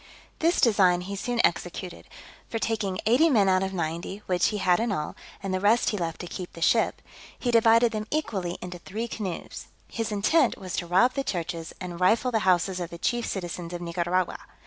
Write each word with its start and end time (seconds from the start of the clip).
This 0.39 0.59
design 0.59 1.01
he 1.01 1.15
soon 1.15 1.39
executed; 1.45 2.07
for 2.49 2.57
taking 2.57 2.97
eighty 3.05 3.29
men 3.29 3.47
out 3.47 3.61
of 3.61 3.71
ninety, 3.71 4.23
which 4.25 4.47
he 4.47 4.57
had 4.57 4.79
in 4.79 4.91
all 4.91 5.15
and 5.43 5.53
the 5.53 5.59
rest 5.59 5.91
he 5.91 5.97
left 5.99 6.19
to 6.21 6.25
keep 6.25 6.53
the 6.53 6.59
ship 6.61 7.03
he 7.37 7.51
divided 7.51 7.91
them 7.91 8.07
equally 8.09 8.57
into 8.63 8.79
three 8.79 9.07
canoes. 9.07 9.67
His 9.89 10.11
intent 10.11 10.57
was 10.57 10.75
to 10.77 10.87
rob 10.87 11.13
the 11.13 11.23
churches, 11.23 11.71
and 11.79 11.99
rifle 11.99 12.31
the 12.31 12.39
houses 12.49 12.79
of 12.79 12.89
the 12.89 12.97
chief 12.97 13.27
citizens 13.27 13.73
of 13.73 13.81
Nicaragua. 13.81 14.39